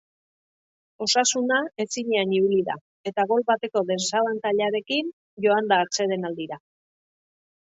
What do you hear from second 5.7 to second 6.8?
da atsedenaldira.